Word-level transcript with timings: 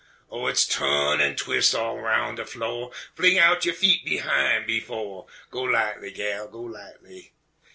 Oh, 0.31 0.47
hit's 0.47 0.65
tu'n 0.65 1.21
an' 1.21 1.35
twis' 1.35 1.75
all 1.75 1.99
roun' 1.99 2.33
de 2.33 2.43
flo', 2.43 2.91
Fling 3.13 3.37
out 3.37 3.65
yo' 3.65 3.71
feet 3.73 4.03
behime, 4.03 4.65
befo', 4.65 5.27
Go 5.51 5.61
lightly, 5.61 6.09
gal, 6.09 6.47
go 6.47 6.61
lightly! 6.61 7.33